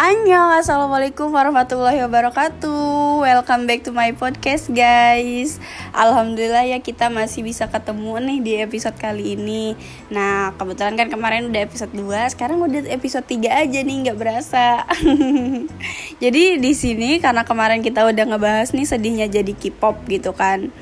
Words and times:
Annyeong, 0.00 0.64
Assalamualaikum 0.64 1.28
warahmatullahi 1.28 2.00
wabarakatuh. 2.00 3.20
Welcome 3.20 3.68
back 3.68 3.84
to 3.84 3.92
my 3.92 4.16
podcast 4.16 4.72
guys. 4.72 5.60
Alhamdulillah 5.92 6.64
ya 6.64 6.80
kita 6.80 7.12
masih 7.12 7.44
bisa 7.44 7.68
ketemu 7.68 8.16
nih 8.16 8.38
di 8.40 8.52
episode 8.64 8.96
kali 8.96 9.36
ini. 9.36 9.76
Nah 10.08 10.56
kebetulan 10.56 10.96
kan 10.96 11.12
kemarin 11.12 11.52
udah 11.52 11.68
episode 11.68 11.92
2 11.92 12.32
Sekarang 12.32 12.64
udah 12.64 12.88
episode 12.88 13.28
3 13.28 13.44
aja 13.52 13.78
nih 13.84 13.96
nggak 14.08 14.16
berasa. 14.16 14.88
Jadi 16.24 16.56
di 16.56 16.72
sini 16.72 17.20
karena 17.20 17.44
kemarin 17.44 17.84
kita 17.84 18.08
udah 18.08 18.24
ngebahas 18.24 18.72
nih 18.72 18.88
sedihnya 18.88 19.28
jadi 19.28 19.52
K-pop 19.52 20.08
gitu 20.08 20.32
kan 20.32 20.72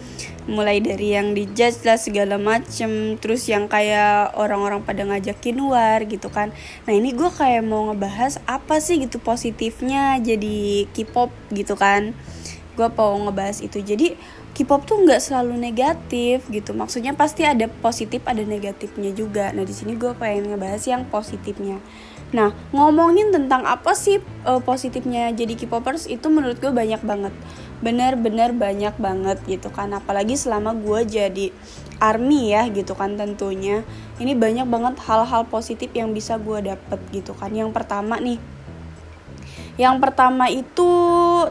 mulai 0.48 0.80
dari 0.80 1.12
yang 1.12 1.36
dijudge 1.36 1.84
lah 1.84 2.00
segala 2.00 2.40
macem. 2.40 3.20
Terus 3.20 3.46
yang 3.46 3.68
kayak 3.68 4.34
orang-orang 4.34 4.80
pada 4.82 5.04
ngajakin 5.04 5.54
luar 5.60 6.08
gitu 6.08 6.32
kan. 6.32 6.50
Nah 6.88 6.92
ini 6.96 7.12
gue 7.12 7.28
kayak 7.28 7.62
mau 7.62 7.92
ngebahas 7.92 8.40
apa 8.48 8.80
sih 8.80 8.98
gitu 9.04 9.20
positifnya 9.20 10.16
jadi 10.18 10.88
K-pop 10.90 11.30
gitu 11.52 11.76
kan. 11.76 12.16
Gue 12.74 12.88
mau 12.88 13.14
ngebahas 13.28 13.60
itu. 13.60 13.78
Jadi 13.84 14.16
K-pop 14.56 14.88
tuh 14.88 15.04
nggak 15.04 15.22
selalu 15.22 15.54
negatif 15.54 16.48
gitu. 16.50 16.74
Maksudnya 16.74 17.14
pasti 17.14 17.46
ada 17.46 17.68
positif 17.68 18.24
ada 18.26 18.42
negatifnya 18.42 19.14
juga. 19.14 19.54
Nah 19.54 19.62
di 19.62 19.76
sini 19.76 19.94
gue 19.94 20.16
pengen 20.16 20.50
ngebahas 20.50 20.82
yang 20.88 21.06
positifnya. 21.06 21.78
Nah 22.32 22.52
ngomongin 22.74 23.32
tentang 23.32 23.64
apa 23.64 23.96
sih 23.96 24.20
uh, 24.44 24.60
positifnya 24.60 25.32
jadi 25.32 25.54
K-popers 25.54 26.08
itu 26.10 26.26
menurut 26.28 26.60
gue 26.60 26.72
banyak 26.72 27.00
banget 27.04 27.32
benar-benar 27.78 28.54
banyak 28.54 28.94
banget 28.98 29.38
gitu 29.46 29.70
kan. 29.70 29.94
Apalagi 29.94 30.34
selama 30.34 30.74
gue 30.74 31.06
jadi 31.06 31.46
army 32.02 32.54
ya 32.54 32.66
gitu 32.70 32.94
kan 32.98 33.14
tentunya. 33.14 33.86
Ini 34.18 34.34
banyak 34.34 34.66
banget 34.66 34.94
hal-hal 35.06 35.46
positif 35.46 35.90
yang 35.94 36.10
bisa 36.10 36.38
gue 36.38 36.74
dapet 36.74 37.00
gitu 37.14 37.34
kan. 37.34 37.54
Yang 37.54 37.74
pertama 37.74 38.18
nih 38.18 38.38
yang 39.78 40.02
pertama 40.02 40.50
itu 40.50 40.90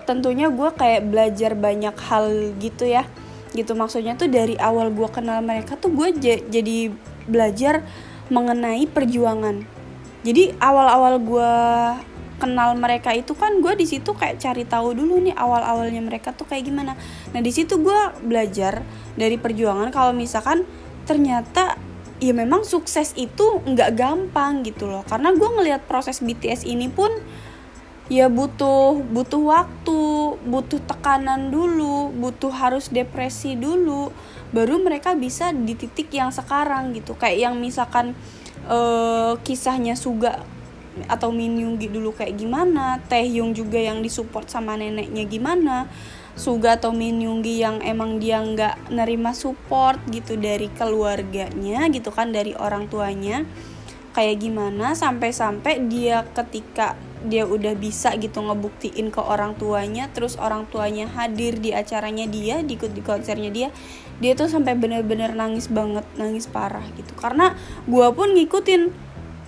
tentunya 0.04 0.52
gue 0.52 0.70
kayak 0.76 1.08
belajar 1.08 1.56
banyak 1.56 1.96
hal 1.96 2.26
gitu 2.60 2.84
ya. 2.84 3.08
Gitu 3.56 3.72
maksudnya 3.72 4.20
tuh 4.20 4.28
dari 4.28 4.60
awal 4.60 4.92
gue 4.92 5.08
kenal 5.08 5.40
mereka 5.40 5.80
tuh 5.80 5.96
gue 5.96 6.12
jadi 6.52 6.92
belajar 7.24 7.88
mengenai 8.28 8.84
perjuangan. 8.92 9.64
Jadi 10.28 10.52
awal-awal 10.60 11.24
gue 11.24 11.54
kenal 12.38 12.78
mereka 12.78 13.12
itu 13.14 13.34
kan 13.34 13.60
gue 13.60 13.74
di 13.74 13.90
situ 13.90 14.14
kayak 14.14 14.38
cari 14.38 14.64
tahu 14.64 14.94
dulu 14.94 15.18
nih 15.20 15.34
awal 15.34 15.62
awalnya 15.62 16.00
mereka 16.00 16.32
tuh 16.34 16.46
kayak 16.46 16.70
gimana. 16.70 16.94
Nah 17.34 17.42
di 17.42 17.52
situ 17.52 17.82
gue 17.82 18.00
belajar 18.24 18.86
dari 19.18 19.36
perjuangan 19.42 19.90
kalau 19.90 20.14
misalkan 20.14 20.64
ternyata 21.10 21.76
ya 22.18 22.34
memang 22.34 22.66
sukses 22.66 23.14
itu 23.18 23.62
nggak 23.66 23.98
gampang 23.98 24.62
gitu 24.62 24.86
loh. 24.86 25.02
Karena 25.06 25.34
gue 25.34 25.50
ngelihat 25.50 25.90
proses 25.90 26.22
BTS 26.22 26.66
ini 26.70 26.90
pun 26.90 27.10
ya 28.08 28.32
butuh 28.32 29.04
butuh 29.04 29.42
waktu 29.44 30.00
butuh 30.48 30.80
tekanan 30.88 31.52
dulu 31.52 32.16
butuh 32.16 32.56
harus 32.56 32.88
depresi 32.88 33.60
dulu 33.60 34.16
baru 34.56 34.80
mereka 34.80 35.12
bisa 35.12 35.52
di 35.52 35.76
titik 35.76 36.14
yang 36.14 36.30
sekarang 36.30 36.94
gitu. 36.94 37.18
Kayak 37.18 37.50
yang 37.50 37.56
misalkan 37.58 38.14
uh, 38.70 39.36
kisahnya 39.42 39.98
Suga 39.98 40.57
atau 41.06 41.30
Min 41.30 41.54
Yoongi 41.62 41.94
dulu 41.94 42.18
kayak 42.18 42.34
gimana? 42.34 42.98
Taehyung 43.06 43.54
juga 43.54 43.78
yang 43.78 44.02
disupport 44.02 44.50
sama 44.50 44.74
neneknya 44.74 45.30
gimana? 45.30 45.86
Suga 46.34 46.82
atau 46.82 46.90
Min 46.94 47.22
Yoongi 47.22 47.62
yang 47.62 47.78
emang 47.86 48.18
dia 48.18 48.42
nggak 48.42 48.90
nerima 48.90 49.38
support 49.38 50.02
gitu 50.10 50.34
dari 50.38 50.74
keluarganya 50.74 51.86
gitu 51.94 52.10
kan 52.10 52.34
dari 52.34 52.58
orang 52.58 52.90
tuanya 52.90 53.46
kayak 54.18 54.42
gimana? 54.42 54.98
Sampai-sampai 54.98 55.86
dia 55.86 56.26
ketika 56.34 56.98
dia 57.26 57.50
udah 57.50 57.74
bisa 57.74 58.14
gitu 58.18 58.46
ngebuktiin 58.46 59.10
ke 59.10 59.18
orang 59.18 59.58
tuanya 59.58 60.06
terus 60.14 60.38
orang 60.38 60.70
tuanya 60.70 61.10
hadir 61.10 61.58
di 61.58 61.74
acaranya 61.74 62.30
dia 62.30 62.62
di 62.62 62.78
di 62.78 63.02
konsernya 63.02 63.50
dia 63.50 63.70
dia 64.18 64.34
tuh 64.34 64.50
sampai 64.50 64.74
bener-bener 64.74 65.34
nangis 65.34 65.70
banget 65.70 66.06
nangis 66.18 66.50
parah 66.50 66.86
gitu. 66.98 67.14
Karena 67.14 67.54
gue 67.86 68.08
pun 68.14 68.34
ngikutin 68.34 69.07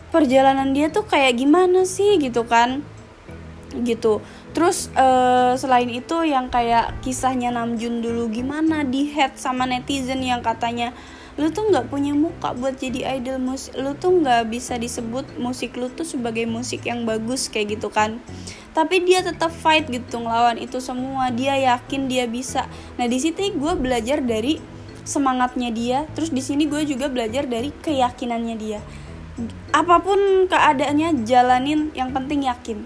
perjalanan 0.10 0.74
dia 0.74 0.90
tuh 0.90 1.06
kayak 1.06 1.38
gimana 1.38 1.86
sih 1.86 2.18
gitu 2.18 2.46
kan? 2.46 2.82
Gitu. 3.70 4.22
Terus 4.52 4.90
uh, 4.98 5.54
selain 5.54 5.90
itu 5.94 6.26
yang 6.26 6.50
kayak 6.50 7.06
kisahnya 7.06 7.54
Namjoon 7.54 8.02
dulu 8.02 8.34
gimana 8.34 8.82
di 8.82 9.14
head 9.14 9.38
sama 9.38 9.70
netizen 9.70 10.26
yang 10.26 10.42
katanya 10.42 10.94
lu 11.40 11.48
tuh 11.56 11.72
nggak 11.72 11.88
punya 11.88 12.12
muka 12.12 12.52
buat 12.52 12.76
jadi 12.76 13.16
idol 13.16 13.40
musik 13.40 13.72
lu 13.80 13.96
tuh 13.96 14.12
nggak 14.12 14.52
bisa 14.52 14.76
disebut 14.76 15.40
musik 15.40 15.72
lu 15.80 15.88
tuh 15.88 16.04
sebagai 16.04 16.44
musik 16.44 16.84
yang 16.84 17.06
bagus 17.06 17.48
kayak 17.48 17.80
gitu 17.80 17.94
kan? 17.94 18.18
Tapi 18.74 19.06
dia 19.06 19.22
tetap 19.22 19.54
fight 19.54 19.88
gitu 19.88 20.20
ngelawan 20.20 20.58
itu 20.58 20.82
semua. 20.82 21.30
Dia 21.30 21.56
yakin 21.56 22.10
dia 22.10 22.26
bisa. 22.26 22.66
Nah 22.98 23.06
di 23.06 23.22
situ 23.22 23.54
gue 23.54 23.74
belajar 23.78 24.20
dari 24.20 24.58
semangatnya 25.06 25.70
dia. 25.72 26.00
Terus 26.18 26.34
di 26.34 26.42
sini 26.42 26.66
gue 26.66 26.84
juga 26.84 27.08
belajar 27.08 27.46
dari 27.46 27.70
keyakinannya 27.72 28.58
dia 28.58 28.82
apa 29.72 29.96
pun 30.02 30.48
keadaannya 30.50 31.24
jalanin. 31.24 31.94
Yang 31.94 32.10
penting 32.16 32.40
yakin. 32.48 32.78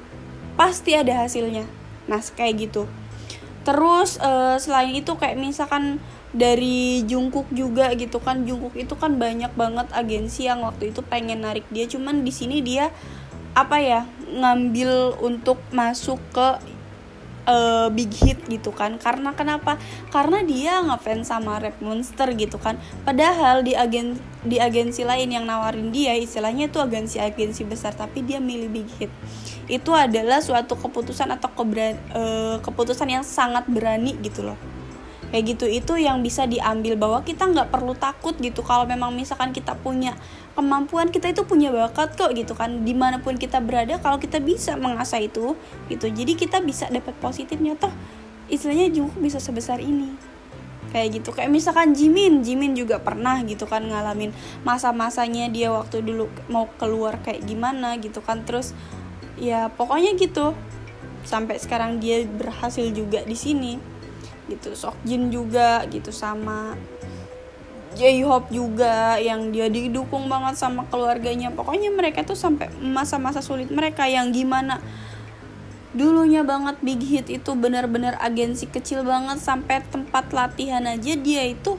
Pasti 0.59 0.93
ada 0.97 1.25
hasilnya. 1.25 1.65
Nah 2.09 2.19
kayak 2.19 2.69
gitu. 2.69 2.89
Terus 3.63 4.19
uh, 4.19 4.59
selain 4.59 4.91
itu 4.91 5.15
kayak 5.15 5.39
misalkan 5.39 6.03
dari 6.33 7.05
Jungkook 7.07 7.47
juga 7.53 7.93
gitu 7.95 8.19
kan. 8.19 8.43
Jungkook 8.43 8.75
itu 8.75 8.93
kan 8.97 9.15
banyak 9.15 9.53
banget 9.53 9.87
agensi 9.93 10.49
yang 10.49 10.65
waktu 10.65 10.91
itu 10.91 10.99
pengen 11.05 11.45
narik 11.45 11.63
dia. 11.71 11.87
Cuman 11.87 12.27
di 12.27 12.33
sini 12.33 12.59
dia 12.59 12.91
apa 13.53 13.77
ya 13.77 14.09
ngambil 14.33 15.21
untuk 15.21 15.61
masuk 15.69 16.17
ke 16.33 16.72
uh, 17.47 17.87
big 17.93 18.11
hit 18.11 18.39
gitu 18.49 18.73
kan. 18.75 18.99
Karena 18.99 19.31
kenapa? 19.37 19.79
Karena 20.11 20.43
dia 20.43 20.81
ngefans 20.83 21.29
sama 21.29 21.59
rap 21.59 21.77
monster 21.79 22.31
gitu 22.35 22.59
kan. 22.59 22.79
Padahal 23.07 23.63
di 23.63 23.77
agen 23.77 24.19
di 24.43 24.59
agensi 24.59 25.07
lain 25.07 25.31
yang 25.31 25.47
nawarin 25.47 25.95
dia 25.95 26.17
istilahnya 26.19 26.67
itu 26.67 26.83
agensi-agensi 26.83 27.63
besar 27.63 27.95
tapi 27.95 28.25
dia 28.25 28.43
milih 28.43 28.69
big 28.71 28.89
hit. 28.99 29.11
Itu 29.71 29.95
adalah 29.95 30.43
suatu 30.43 30.75
keputusan 30.75 31.31
atau 31.31 31.47
keberan, 31.55 31.95
uh, 32.11 32.59
keputusan 32.59 33.07
yang 33.07 33.23
sangat 33.23 33.63
berani 33.71 34.19
gitu 34.19 34.43
loh 34.43 34.72
kayak 35.33 35.57
gitu 35.57 35.65
itu 35.65 35.97
yang 35.97 36.21
bisa 36.21 36.45
diambil 36.45 36.93
bahwa 36.93 37.25
kita 37.25 37.49
nggak 37.49 37.73
perlu 37.73 37.97
takut 37.97 38.37
gitu. 38.37 38.61
Kalau 38.61 38.85
memang 38.85 39.09
misalkan 39.17 39.49
kita 39.49 39.73
punya 39.73 40.13
kemampuan 40.53 41.09
kita 41.09 41.33
itu 41.33 41.41
punya 41.41 41.73
bakat 41.73 42.13
kok 42.13 42.37
gitu 42.37 42.53
kan. 42.53 42.85
Di 42.85 42.93
mana 42.93 43.17
pun 43.17 43.33
kita 43.41 43.57
berada 43.57 43.97
kalau 43.97 44.21
kita 44.21 44.37
bisa 44.37 44.77
mengasah 44.77 45.17
itu 45.17 45.57
gitu. 45.89 46.05
Jadi 46.05 46.37
kita 46.37 46.61
bisa 46.61 46.85
dapat 46.93 47.17
positifnya. 47.17 47.73
Toh 47.73 47.89
istilahnya 48.45 48.93
juga 48.93 49.17
bisa 49.17 49.41
sebesar 49.41 49.81
ini. 49.81 50.13
Kayak 50.93 51.17
gitu. 51.17 51.33
Kayak 51.33 51.49
misalkan 51.49 51.97
Jimin. 51.97 52.45
Jimin 52.45 52.77
juga 52.77 53.01
pernah 53.01 53.41
gitu 53.41 53.65
kan 53.65 53.81
ngalamin 53.81 54.29
masa-masanya 54.61 55.49
dia 55.49 55.73
waktu 55.73 56.05
dulu 56.05 56.29
mau 56.45 56.69
keluar 56.77 57.17
kayak 57.25 57.41
gimana 57.49 57.97
gitu 57.97 58.21
kan. 58.21 58.45
Terus 58.45 58.77
ya 59.41 59.73
pokoknya 59.73 60.13
gitu. 60.13 60.53
Sampai 61.25 61.57
sekarang 61.57 61.97
dia 61.97 62.21
berhasil 62.21 62.85
juga 62.93 63.25
di 63.25 63.33
sini 63.33 63.92
gitu. 64.53 64.73
Jin 65.05 65.33
juga 65.33 65.85
gitu 65.89 66.13
sama 66.13 66.77
J-Hope 67.93 68.49
juga 68.49 69.21
yang 69.21 69.53
dia 69.53 69.69
didukung 69.69 70.25
banget 70.25 70.57
sama 70.57 70.85
keluarganya. 70.89 71.53
Pokoknya 71.53 71.93
mereka 71.93 72.25
tuh 72.25 72.37
sampai 72.37 72.69
masa-masa 72.81 73.41
sulit 73.41 73.69
mereka 73.69 74.09
yang 74.09 74.33
gimana 74.33 74.81
dulunya 75.93 76.41
banget 76.41 76.81
Big 76.81 77.05
Hit 77.05 77.29
itu 77.29 77.53
benar-benar 77.53 78.17
agensi 78.17 78.65
kecil 78.65 79.05
banget 79.05 79.37
sampai 79.37 79.85
tempat 79.85 80.33
latihan 80.33 80.81
aja 80.89 81.13
dia 81.13 81.45
itu 81.45 81.77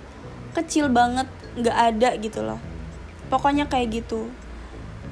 kecil 0.55 0.87
banget 0.87 1.27
nggak 1.59 1.79
ada 1.95 2.11
gitu 2.23 2.47
loh. 2.47 2.63
Pokoknya 3.27 3.67
kayak 3.67 4.03
gitu. 4.03 4.31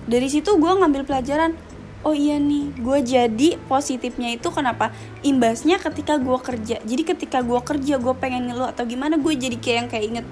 Dari 0.07 0.31
situ 0.31 0.55
gue 0.55 0.71
ngambil 0.71 1.03
pelajaran 1.03 1.59
oh 2.03 2.15
iya 2.15 2.39
nih 2.39 2.75
gue 2.79 2.99
jadi 3.03 3.49
positifnya 3.71 4.35
itu 4.35 4.51
kenapa? 4.51 4.91
Imbasnya 5.23 5.79
ketika 5.79 6.19
gue 6.19 6.39
kerja. 6.39 6.77
Jadi 6.83 7.03
ketika 7.07 7.41
gue 7.41 7.61
kerja 7.63 7.95
gue 7.99 8.15
pengen 8.19 8.51
ngeluh 8.51 8.71
atau 8.71 8.83
gimana 8.87 9.19
gue 9.19 9.33
jadi 9.35 9.57
kayak 9.59 9.77
yang 9.79 9.89
kayak 9.89 10.05
inget 10.07 10.27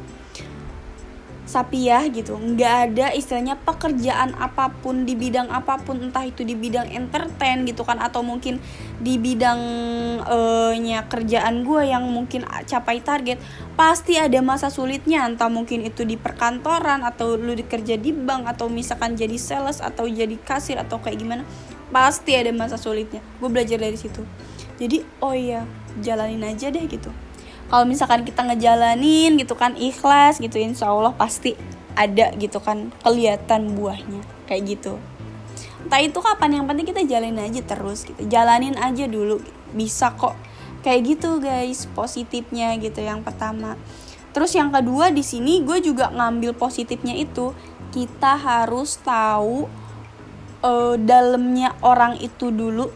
sapi 1.50 1.90
ya 1.90 2.06
gitu. 2.06 2.38
Nggak 2.38 2.74
ada 2.86 3.06
istilahnya 3.10 3.58
pekerjaan 3.58 4.38
apa 4.38 4.70
pun 4.70 5.02
di 5.02 5.18
bidang 5.18 5.50
apa 5.50 5.82
pun 5.82 5.98
entah 5.98 6.22
itu 6.22 6.46
di 6.46 6.54
bidang 6.54 6.86
entertain 6.94 7.66
gitu 7.66 7.82
kan 7.82 7.98
atau 7.98 8.22
mungkin 8.22 8.62
di 9.02 9.18
bidang 9.18 9.60
uh, 10.22 11.02
kerjaan 11.10 11.66
gue 11.66 11.82
yang 11.90 12.06
mungkin 12.06 12.46
capai 12.46 13.02
target 13.02 13.42
pasti 13.74 14.14
ada 14.14 14.38
masa 14.38 14.70
sulitnya. 14.70 15.26
Entah 15.26 15.50
mungkin 15.50 15.82
itu 15.82 16.06
di 16.06 16.14
perkantoran 16.14 17.02
atau 17.02 17.34
lu 17.34 17.58
dikerja 17.58 17.98
di 17.98 18.14
bank 18.14 18.46
atau 18.46 18.70
misalkan 18.70 19.18
jadi 19.18 19.34
sales 19.34 19.82
atau 19.82 20.06
jadi 20.06 20.38
kasir 20.38 20.78
atau 20.78 21.02
kayak 21.02 21.18
gimana 21.18 21.42
pasti 21.90 22.38
ada 22.38 22.54
masa 22.54 22.78
sulitnya. 22.78 23.18
Gue 23.42 23.50
belajar 23.50 23.82
dari 23.82 23.98
situ. 23.98 24.22
Jadi 24.78 25.02
oh 25.18 25.34
iya 25.34 25.66
jalanin 25.98 26.46
aja 26.46 26.70
deh 26.70 26.86
gitu 26.86 27.10
kalau 27.70 27.86
misalkan 27.86 28.26
kita 28.26 28.42
ngejalanin 28.42 29.38
gitu 29.38 29.54
kan 29.54 29.78
ikhlas 29.78 30.42
gitu 30.42 30.58
insya 30.58 30.90
Allah 30.90 31.14
pasti 31.14 31.54
ada 31.94 32.34
gitu 32.34 32.58
kan 32.58 32.90
kelihatan 33.06 33.78
buahnya 33.78 34.26
kayak 34.50 34.74
gitu. 34.74 34.98
Entah 35.86 36.02
itu 36.02 36.18
kapan 36.18 36.60
yang 36.60 36.64
penting 36.66 36.90
kita 36.90 37.06
jalanin 37.06 37.38
aja 37.38 37.62
terus 37.62 38.02
gitu 38.04 38.20
jalanin 38.26 38.74
aja 38.74 39.06
dulu 39.06 39.38
bisa 39.70 40.10
kok 40.18 40.34
kayak 40.82 41.14
gitu 41.14 41.38
guys 41.38 41.86
positifnya 41.94 42.74
gitu 42.82 43.06
yang 43.06 43.22
pertama. 43.22 43.78
Terus 44.34 44.50
yang 44.58 44.74
kedua 44.74 45.14
di 45.14 45.22
sini 45.22 45.62
gue 45.62 45.78
juga 45.78 46.10
ngambil 46.10 46.58
positifnya 46.58 47.14
itu 47.14 47.54
kita 47.94 48.34
harus 48.34 48.98
tahu 48.98 49.70
uh, 50.66 50.98
dalamnya 50.98 51.78
orang 51.86 52.18
itu 52.18 52.50
dulu. 52.50 52.90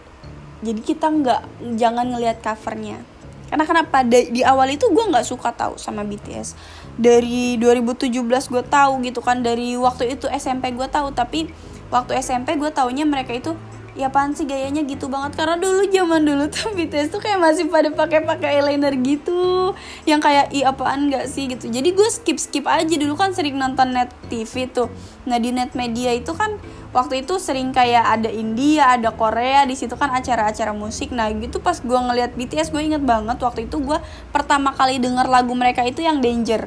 Jadi 0.67 0.81
kita 0.83 1.15
nggak 1.15 1.43
jangan 1.79 2.11
ngelihat 2.11 2.43
covernya 2.43 3.14
karena 3.55 3.71
kenapa? 3.71 4.03
Di, 4.03 4.43
awal 4.43 4.75
itu 4.75 4.91
gue 4.91 5.05
nggak 5.15 5.31
suka 5.31 5.55
tahu 5.55 5.79
sama 5.79 6.03
BTS 6.03 6.59
dari 6.99 7.55
2017 7.63 8.11
gue 8.27 8.63
tahu 8.67 8.99
gitu 9.07 9.23
kan. 9.23 9.47
Dari 9.47 9.79
waktu 9.79 10.19
itu 10.19 10.27
SMP 10.27 10.75
gue 10.75 10.91
tahu. 10.91 11.15
Tapi 11.15 11.55
waktu 11.87 12.19
SMP 12.19 12.59
gue 12.59 12.75
taunya 12.75 13.07
mereka 13.07 13.31
itu 13.31 13.55
ya 13.95 14.11
pan 14.11 14.35
sih 14.35 14.47
gayanya 14.47 14.83
gitu 14.83 15.07
banget. 15.07 15.39
Karena 15.39 15.57
dulu 15.59 15.87
zaman 15.89 16.23
dulu 16.27 16.45
tuh 16.51 16.71
BTS 16.77 17.15
tuh 17.15 17.21
kayak 17.23 17.39
masih 17.39 17.71
pada 17.71 17.91
pakai 17.95 18.27
pakai 18.27 18.59
eyeliner 18.59 18.95
gitu. 19.01 19.73
Yang 20.07 20.21
kayak 20.27 20.47
i 20.51 20.61
apaan 20.67 21.11
nggak 21.11 21.27
sih? 21.31 21.47
gitu. 21.47 21.71
Jadi 21.71 21.89
gue 21.95 22.09
skip 22.11 22.39
skip 22.39 22.67
aja. 22.67 22.95
Dulu 22.95 23.15
kan 23.15 23.33
sering 23.33 23.57
nonton 23.57 23.95
net 23.95 24.11
TV 24.27 24.67
tuh. 24.69 24.91
Nah 25.27 25.39
di 25.39 25.55
net 25.55 25.73
media 25.79 26.11
itu 26.13 26.35
kan 26.35 26.59
waktu 26.95 27.27
itu 27.27 27.39
sering 27.43 27.75
kayak 27.75 28.21
ada 28.21 28.31
India 28.31 28.95
ada 28.95 29.11
Korea 29.11 29.67
di 29.67 29.75
situ 29.79 29.95
kan 29.95 30.11
acara-acara 30.11 30.75
musik. 30.75 31.15
Nah 31.15 31.31
gitu 31.33 31.63
pas 31.63 31.79
gue 31.79 31.99
ngeliat 31.99 32.35
BTS 32.35 32.75
gue 32.75 32.83
inget 32.83 33.03
banget 33.03 33.39
waktu 33.41 33.71
itu 33.71 33.81
gue 33.81 33.99
pertama 34.35 34.75
kali 34.75 34.99
denger 34.99 35.27
lagu 35.31 35.55
mereka 35.55 35.87
itu 35.87 36.03
yang 36.03 36.19
Danger. 36.19 36.67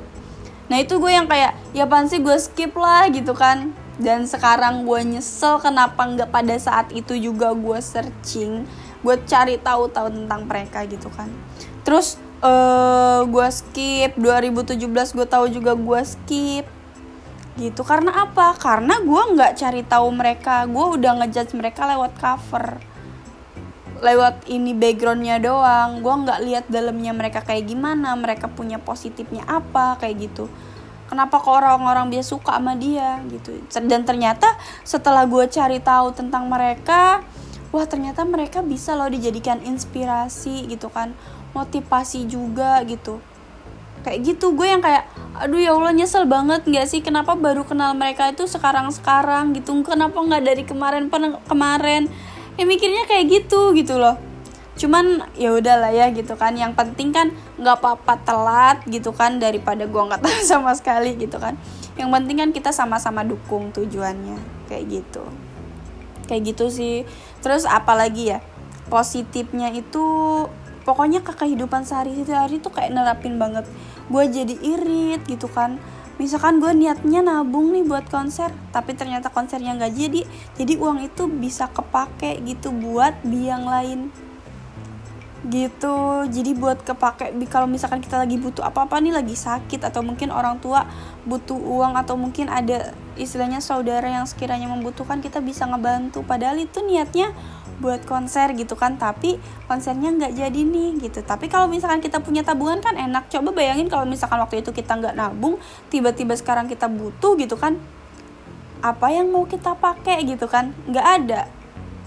Nah 0.67 0.77
itu 0.83 0.99
gue 0.99 1.11
yang 1.11 1.27
kayak 1.31 1.55
ya 1.71 1.87
pan 1.87 2.11
sih 2.11 2.19
gue 2.19 2.35
skip 2.39 2.75
lah 2.75 3.07
gitu 3.07 3.31
kan 3.31 3.86
dan 3.97 4.29
sekarang 4.29 4.85
gue 4.85 5.17
nyesel 5.17 5.57
kenapa 5.57 6.05
nggak 6.05 6.29
pada 6.29 6.55
saat 6.61 6.93
itu 6.93 7.17
juga 7.17 7.53
gue 7.57 7.79
searching 7.81 8.69
gue 9.05 9.15
cari 9.29 9.55
tahu 9.61 9.87
tahu 9.87 10.07
tentang 10.09 10.49
mereka 10.49 10.83
gitu 10.89 11.09
kan. 11.13 11.29
Terus 11.85 12.17
uh, 12.41 12.49
eh, 12.49 13.21
gue 13.29 13.47
skip 13.53 14.11
2017 14.17 14.83
gue 14.89 15.27
tahu 15.27 15.45
juga 15.47 15.77
gue 15.77 16.01
skip. 16.03 16.65
Gitu 17.57 17.81
karena 17.81 18.27
apa? 18.29 18.53
Karena 18.57 19.01
gue 19.01 19.21
nggak 19.37 19.53
cari 19.57 19.81
tahu 19.85 20.07
mereka. 20.13 20.65
Gue 20.69 20.97
udah 20.97 21.23
ngejudge 21.23 21.57
mereka 21.57 21.89
lewat 21.89 22.13
cover. 22.17 22.77
Lewat 23.97 24.45
ini 24.45 24.77
backgroundnya 24.77 25.41
doang. 25.41 26.05
Gue 26.05 26.15
nggak 26.27 26.39
lihat 26.45 26.65
dalamnya 26.69 27.13
mereka 27.17 27.41
kayak 27.41 27.65
gimana 27.65 28.13
mereka 28.13 28.45
punya 28.49 28.77
positifnya 28.77 29.45
apa 29.49 29.97
kayak 29.97 30.29
gitu 30.29 30.45
kenapa 31.07 31.39
kok 31.39 31.49
orang-orang 31.49 32.11
biasa 32.11 32.37
suka 32.37 32.59
sama 32.59 32.75
dia 32.75 33.19
gitu. 33.31 33.55
Dan 33.73 34.03
ternyata 34.03 34.45
setelah 34.83 35.25
gue 35.25 35.47
cari 35.49 35.79
tahu 35.81 36.13
tentang 36.13 36.51
mereka 36.51 37.23
wah 37.71 37.83
ternyata 37.83 38.23
mereka 38.23 38.63
bisa 38.63 38.95
loh 38.95 39.09
dijadikan 39.11 39.63
inspirasi 39.63 40.67
gitu 40.69 40.87
kan. 40.91 41.15
Motivasi 41.55 42.27
juga 42.29 42.83
gitu. 42.85 43.23
Kayak 44.05 44.19
gitu 44.35 44.53
gue 44.53 44.67
yang 44.67 44.83
kayak 44.83 45.09
aduh 45.37 45.59
ya 45.59 45.73
allah 45.73 45.91
nyesel 45.91 46.29
banget 46.29 46.63
nggak 46.63 46.85
sih? 46.85 47.01
Kenapa 47.01 47.33
baru 47.33 47.65
kenal 47.65 47.97
mereka 47.97 48.29
itu 48.29 48.45
sekarang 48.45 48.93
sekarang 48.93 49.57
gitu. 49.57 49.73
Kenapa 49.81 50.21
nggak 50.21 50.43
dari 50.43 50.63
kemarin 50.63 51.09
kemarin? 51.47 52.07
Ya 52.57 52.63
mikirnya 52.63 53.05
kayak 53.09 53.25
gitu 53.31 53.73
gitu 53.73 53.97
loh 53.97 54.17
cuman 54.77 55.25
ya 55.33 55.51
udahlah 55.51 55.89
ya 55.89 56.13
gitu 56.13 56.37
kan. 56.37 56.53
Yang 56.53 56.77
penting 56.77 57.09
kan 57.09 57.33
nggak 57.57 57.81
apa-apa 57.81 58.13
telat 58.21 58.77
gitu 58.85 59.11
kan 59.11 59.41
daripada 59.41 59.89
gua 59.89 60.13
nggak 60.13 60.21
tahu 60.21 60.39
sama 60.53 60.71
sekali 60.77 61.17
gitu 61.17 61.41
kan. 61.41 61.57
Yang 61.97 62.09
penting 62.13 62.37
kan 62.37 62.49
kita 62.53 62.69
sama-sama 62.69 63.25
dukung 63.25 63.73
tujuannya 63.73 64.37
kayak 64.69 64.85
gitu. 65.01 65.25
Kayak 66.29 66.53
gitu 66.53 66.65
sih. 66.69 66.95
Terus 67.41 67.65
apalagi 67.65 68.37
ya 68.37 68.39
positifnya 68.87 69.73
itu 69.73 70.05
pokoknya 70.87 71.19
ke 71.19 71.35
kehidupan 71.35 71.83
sehari-hari 71.83 72.61
tuh 72.61 72.71
kayak 72.71 72.93
nerapin 72.93 73.41
banget. 73.41 73.65
Gue 74.07 74.29
jadi 74.29 74.55
irit 74.55 75.25
gitu 75.25 75.49
kan. 75.49 75.81
Misalkan 76.17 76.57
gue 76.57 76.73
niatnya 76.73 77.21
nabung 77.21 77.73
nih 77.73 77.85
buat 77.85 78.09
konser 78.09 78.49
tapi 78.73 78.97
ternyata 78.97 79.29
konsernya 79.29 79.77
nggak 79.77 79.93
jadi 79.93 80.21
jadi 80.57 80.73
uang 80.81 81.05
itu 81.05 81.29
bisa 81.29 81.69
kepake 81.69 82.41
gitu 82.41 82.73
buat 82.73 83.21
biang 83.21 83.69
lain 83.69 84.09
gitu. 85.47 86.27
Jadi 86.27 86.51
buat 86.53 86.83
kepake 86.83 87.31
kalau 87.47 87.65
misalkan 87.65 88.03
kita 88.03 88.19
lagi 88.19 88.35
butuh 88.35 88.67
apa-apa 88.67 88.99
nih 88.99 89.15
lagi 89.15 89.35
sakit 89.35 89.87
atau 89.87 90.03
mungkin 90.03 90.29
orang 90.31 90.59
tua 90.59 90.83
butuh 91.23 91.55
uang 91.55 91.95
atau 91.95 92.19
mungkin 92.19 92.51
ada 92.51 92.91
istilahnya 93.15 93.63
saudara 93.63 94.05
yang 94.05 94.27
sekiranya 94.27 94.67
membutuhkan 94.67 95.23
kita 95.23 95.39
bisa 95.39 95.63
ngebantu. 95.65 96.21
Padahal 96.27 96.59
itu 96.59 96.83
niatnya 96.83 97.31
buat 97.77 98.01
konser 98.09 98.57
gitu 98.57 98.73
kan 98.73 98.97
tapi 98.97 99.37
konsernya 99.69 100.09
nggak 100.09 100.33
jadi 100.35 100.61
nih 100.61 100.89
gitu. 101.07 101.23
Tapi 101.23 101.47
kalau 101.47 101.71
misalkan 101.71 102.03
kita 102.03 102.19
punya 102.19 102.43
tabungan 102.43 102.83
kan 102.83 102.99
enak. 102.99 103.31
Coba 103.31 103.55
bayangin 103.55 103.87
kalau 103.87 104.03
misalkan 104.03 104.43
waktu 104.43 104.59
itu 104.65 104.75
kita 104.75 104.99
nggak 104.99 105.15
nabung 105.15 105.55
tiba-tiba 105.87 106.35
sekarang 106.35 106.67
kita 106.67 106.91
butuh 106.91 107.39
gitu 107.39 107.55
kan 107.55 107.79
apa 108.77 109.09
yang 109.09 109.31
mau 109.31 109.47
kita 109.47 109.73
pakai 109.79 110.21
gitu 110.27 110.45
kan? 110.51 110.75
Nggak 110.85 111.07
ada. 111.23 111.41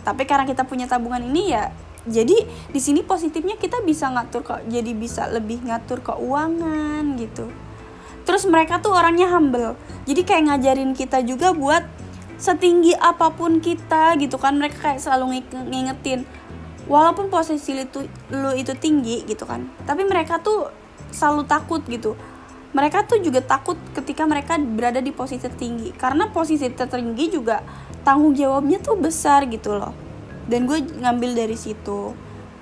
Tapi 0.00 0.22
karena 0.24 0.44
kita 0.48 0.64
punya 0.64 0.88
tabungan 0.88 1.20
ini 1.20 1.52
ya 1.56 1.72
jadi 2.08 2.48
di 2.72 2.80
sini 2.80 3.04
positifnya 3.04 3.60
kita 3.60 3.84
bisa 3.84 4.08
ngatur 4.08 4.40
kok 4.40 4.64
jadi 4.64 4.96
bisa 4.96 5.28
lebih 5.28 5.60
ngatur 5.68 6.00
keuangan 6.00 7.04
gitu. 7.20 7.52
Terus 8.24 8.48
mereka 8.48 8.80
tuh 8.80 8.96
orangnya 8.96 9.28
humble. 9.28 9.76
Jadi 10.08 10.24
kayak 10.24 10.48
ngajarin 10.48 10.96
kita 10.96 11.20
juga 11.20 11.52
buat 11.52 11.84
setinggi 12.40 12.96
apa 12.96 13.36
pun 13.36 13.60
kita 13.60 14.16
gitu 14.16 14.40
kan. 14.40 14.56
Mereka 14.56 14.80
kayak 14.80 15.00
selalu 15.04 15.44
ngingetin 15.52 16.24
walaupun 16.88 17.28
posisi 17.28 17.76
itu 17.76 18.08
lu 18.32 18.56
itu 18.56 18.72
tinggi 18.80 19.28
gitu 19.28 19.44
kan. 19.44 19.68
Tapi 19.84 20.08
mereka 20.08 20.40
tuh 20.40 20.72
selalu 21.12 21.44
takut 21.44 21.84
gitu. 21.84 22.16
Mereka 22.72 23.04
tuh 23.04 23.20
juga 23.20 23.44
takut 23.44 23.76
ketika 23.92 24.24
mereka 24.24 24.56
berada 24.56 25.04
di 25.04 25.12
posisi 25.12 25.44
tertinggi. 25.44 25.92
Karena 25.92 26.32
posisi 26.32 26.64
tertinggi 26.72 27.28
juga 27.28 27.60
tanggung 28.08 28.32
jawabnya 28.32 28.80
tuh 28.80 28.96
besar 28.96 29.44
gitu 29.52 29.76
loh 29.76 30.09
dan 30.46 30.64
gue 30.64 30.78
ngambil 31.00 31.36
dari 31.36 31.56
situ 31.58 32.14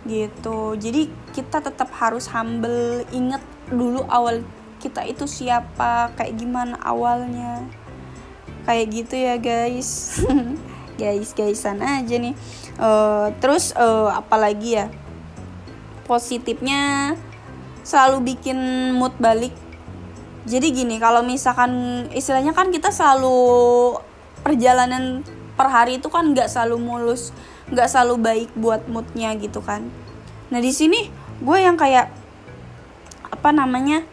gitu. 0.09 0.59
Jadi 0.75 1.13
kita 1.37 1.61
tetap 1.61 1.93
harus 2.01 2.27
humble 2.33 3.05
inget 3.13 3.45
dulu 3.69 4.03
awal 4.09 4.41
kita 4.79 5.05
itu 5.05 5.27
siapa 5.27 6.15
kayak 6.17 6.39
gimana 6.39 6.79
awalnya. 6.81 7.67
Kayak 8.65 8.87
gitu 8.93 9.15
ya 9.17 9.35
guys. 9.37 9.91
Guys 10.99 11.31
guysan 11.31 11.79
aja 11.79 12.19
nih. 12.19 12.35
Uh, 12.75 13.31
terus 13.39 13.71
uh, 13.79 14.11
apalagi 14.19 14.83
ya? 14.83 14.91
Positifnya 16.11 17.15
selalu 17.87 18.35
bikin 18.35 18.59
mood 18.99 19.15
balik. 19.23 19.55
Jadi 20.43 20.75
gini 20.75 20.99
kalau 20.99 21.23
misalkan 21.23 21.71
istilahnya 22.11 22.51
kan 22.51 22.75
kita 22.75 22.91
selalu 22.91 23.95
perjalanan 24.43 25.23
per 25.59 25.69
hari 25.75 25.99
itu 25.99 26.07
kan 26.07 26.31
nggak 26.31 26.47
selalu 26.47 26.79
mulus 26.79 27.35
nggak 27.69 27.89
selalu 27.91 28.15
baik 28.23 28.51
buat 28.55 28.87
moodnya 28.87 29.35
gitu 29.37 29.59
kan. 29.61 29.91
Nah 30.55 30.61
di 30.63 30.71
sini 30.71 31.11
gue 31.43 31.59
yang 31.59 31.75
kayak 31.75 32.09
apa 33.29 33.51
namanya 33.51 34.07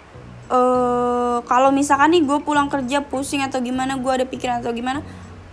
uh, 0.50 1.40
kalau 1.46 1.70
misalkan 1.70 2.18
nih 2.18 2.26
gue 2.26 2.42
pulang 2.42 2.68
kerja 2.68 3.06
pusing 3.06 3.46
atau 3.46 3.62
gimana 3.62 3.96
gue 3.96 4.12
ada 4.12 4.26
pikiran 4.26 4.60
atau 4.66 4.74
gimana 4.74 5.06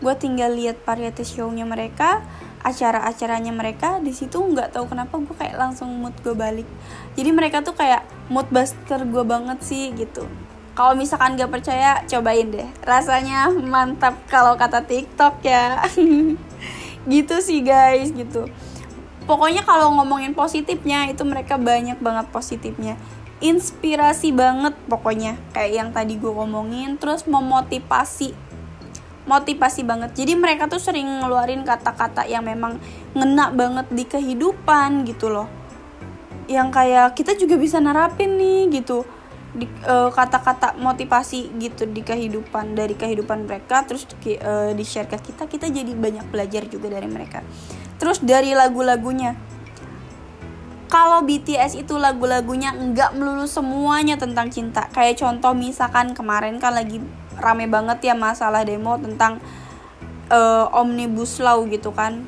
gue 0.02 0.14
tinggal 0.18 0.50
lihat 0.56 0.82
variety 0.82 1.22
show-nya 1.22 1.62
mereka 1.62 2.24
acara-acaranya 2.64 3.54
mereka 3.54 4.02
di 4.02 4.10
situ 4.14 4.38
nggak 4.38 4.74
tahu 4.74 4.90
kenapa 4.90 5.18
gue 5.20 5.34
kayak 5.36 5.60
langsung 5.60 5.92
mood 6.00 6.16
gue 6.24 6.34
balik. 6.34 6.66
Jadi 7.14 7.30
mereka 7.30 7.60
tuh 7.60 7.76
kayak 7.76 8.02
mood 8.32 8.48
buster 8.48 9.04
gue 9.04 9.24
banget 9.28 9.60
sih 9.62 9.92
gitu 9.94 10.26
kalau 10.72 10.96
misalkan 10.96 11.36
gak 11.36 11.52
percaya 11.52 12.00
cobain 12.08 12.48
deh. 12.48 12.68
Rasanya 12.84 13.52
mantap 13.52 14.16
kalau 14.28 14.56
kata 14.56 14.84
TikTok 14.88 15.44
ya. 15.44 15.84
Gitu 17.12 17.34
sih 17.42 17.66
guys 17.66 18.14
gitu. 18.14 18.46
Pokoknya 19.26 19.66
kalau 19.66 19.90
ngomongin 19.98 20.38
positifnya 20.38 21.10
itu 21.10 21.26
mereka 21.26 21.58
banyak 21.58 21.98
banget 21.98 22.30
positifnya. 22.30 22.94
Inspirasi 23.42 24.30
banget 24.30 24.78
pokoknya. 24.86 25.34
Kayak 25.50 25.72
yang 25.74 25.88
tadi 25.90 26.14
gue 26.14 26.30
ngomongin 26.30 27.02
terus 27.02 27.26
memotivasi. 27.26 28.38
Motivasi 29.26 29.82
banget. 29.82 30.14
Jadi 30.14 30.38
mereka 30.38 30.70
tuh 30.70 30.78
sering 30.78 31.06
ngeluarin 31.26 31.66
kata-kata 31.66 32.22
yang 32.26 32.46
memang 32.46 32.78
ngena 33.18 33.50
banget 33.50 33.86
di 33.90 34.06
kehidupan 34.06 35.02
gitu 35.02 35.26
loh. 35.26 35.50
Yang 36.46 36.68
kayak 36.70 37.18
kita 37.18 37.34
juga 37.34 37.58
bisa 37.58 37.82
nerapin 37.82 38.38
nih 38.38 38.78
gitu 38.78 39.02
di 39.52 39.68
uh, 39.84 40.08
kata-kata 40.08 40.80
motivasi 40.80 41.52
gitu 41.60 41.84
di 41.84 42.00
kehidupan 42.00 42.72
dari 42.72 42.96
kehidupan 42.96 43.44
mereka 43.44 43.84
terus 43.84 44.08
di, 44.08 44.40
uh, 44.40 44.72
di 44.72 44.80
share 44.80 45.12
ke 45.12 45.20
kita 45.20 45.44
kita 45.44 45.68
jadi 45.68 45.92
banyak 45.92 46.32
belajar 46.32 46.64
juga 46.72 46.88
dari 46.88 47.04
mereka. 47.04 47.44
Terus 48.00 48.24
dari 48.24 48.56
lagu-lagunya. 48.56 49.36
Kalau 50.88 51.24
BTS 51.24 51.80
itu 51.80 51.96
lagu-lagunya 51.96 52.76
nggak 52.76 53.16
melulu 53.16 53.48
semuanya 53.48 54.20
tentang 54.20 54.52
cinta. 54.52 54.92
Kayak 54.92 55.24
contoh 55.24 55.56
misalkan 55.56 56.12
kemarin 56.12 56.60
kan 56.60 56.76
lagi 56.76 57.00
rame 57.40 57.64
banget 57.64 58.12
ya 58.12 58.14
masalah 58.16 58.60
demo 58.60 59.00
tentang 59.00 59.40
uh, 60.28 60.68
omnibus 60.76 61.40
law 61.40 61.64
gitu 61.68 61.92
kan. 61.96 62.24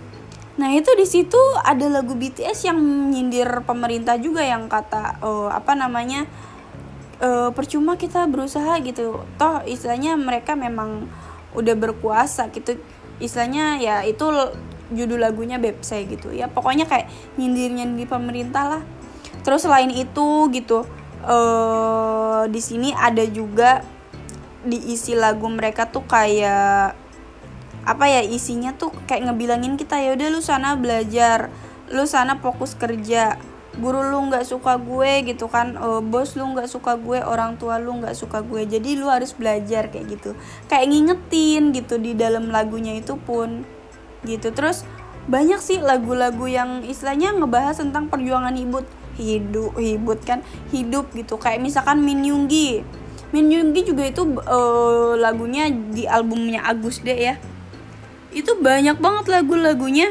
Nah 0.57 0.71
itu 0.73 0.88
di 0.97 1.04
situ 1.04 1.40
ada 1.61 1.88
lagu 1.90 2.14
BTS 2.14 2.71
yang 2.71 2.78
nyindir 3.11 3.64
pemerintah 3.66 4.16
juga 4.16 4.40
yang 4.40 4.71
kata 4.71 5.21
uh, 5.21 5.50
apa 5.52 5.76
namanya 5.76 6.25
uh, 7.21 7.50
percuma 7.52 7.94
kita 7.94 8.26
berusaha 8.26 8.78
gitu. 8.83 9.23
Toh 9.38 9.62
istilahnya 9.66 10.18
mereka 10.18 10.54
memang 10.59 11.06
udah 11.54 11.75
berkuasa 11.76 12.50
gitu. 12.50 12.80
Istilahnya 13.23 13.78
ya 13.78 13.97
itu 14.02 14.25
judul 14.90 15.23
lagunya 15.23 15.61
Bepse 15.61 16.02
gitu. 16.06 16.35
Ya 16.35 16.50
pokoknya 16.50 16.88
kayak 16.88 17.11
nyindir 17.38 17.71
nyindir 17.71 18.09
pemerintah 18.11 18.78
lah. 18.78 18.83
Terus 19.44 19.66
selain 19.66 19.92
itu 19.92 20.49
gitu 20.50 20.88
uh, 21.25 22.42
di 22.49 22.61
sini 22.61 22.92
ada 22.97 23.25
juga 23.28 23.85
diisi 24.64 25.12
lagu 25.12 25.44
mereka 25.52 25.88
tuh 25.88 26.04
kayak 26.09 26.97
apa 27.85 28.04
ya 28.09 28.25
isinya 28.25 28.73
tuh 28.73 28.97
kayak 29.04 29.28
ngebilangin 29.28 29.76
kita 29.76 30.00
ya 30.00 30.16
udah 30.16 30.28
lu 30.33 30.40
sana 30.40 30.73
belajar 30.73 31.52
lu 31.92 32.09
sana 32.09 32.40
fokus 32.40 32.73
kerja 32.73 33.37
guru 33.78 34.00
lu 34.07 34.31
nggak 34.31 34.47
suka 34.47 34.78
gue 34.78 35.35
gitu 35.35 35.50
kan 35.50 35.75
uh, 35.78 35.99
bos 36.02 36.38
lu 36.38 36.54
nggak 36.54 36.71
suka 36.71 36.95
gue 36.99 37.19
orang 37.23 37.59
tua 37.59 37.83
lu 37.83 37.99
nggak 37.99 38.14
suka 38.14 38.43
gue. 38.43 38.66
Jadi 38.66 38.99
lu 38.99 39.11
harus 39.11 39.35
belajar 39.35 39.90
kayak 39.90 40.07
gitu. 40.19 40.31
Kayak 40.71 40.87
ngingetin 40.90 41.75
gitu 41.75 41.99
di 41.99 42.14
dalam 42.14 42.50
lagunya 42.50 42.95
itu 42.95 43.19
pun 43.19 43.66
gitu. 44.23 44.50
Terus 44.54 44.87
banyak 45.25 45.59
sih 45.59 45.81
lagu-lagu 45.81 46.45
yang 46.45 46.85
istilahnya 46.85 47.33
ngebahas 47.33 47.81
tentang 47.81 48.12
perjuangan 48.12 48.52
hidup 48.52 48.85
hidup 49.14 49.73
hidup 49.78 50.21
kan 50.26 50.43
hidup 50.71 51.11
gitu. 51.14 51.38
Kayak 51.38 51.62
misalkan 51.62 52.02
Min 52.02 52.23
Yoongi. 52.23 52.83
Min 53.35 53.50
Yoongi 53.50 53.83
juga 53.83 54.07
itu 54.07 54.23
uh, 54.47 55.19
lagunya 55.19 55.71
di 55.71 56.07
albumnya 56.07 56.62
Agus 56.66 57.02
deh 57.02 57.16
ya. 57.16 57.35
Itu 58.35 58.59
banyak 58.59 58.99
banget 58.99 59.31
lagu-lagunya 59.31 60.11